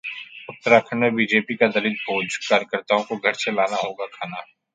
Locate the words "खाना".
4.07-4.41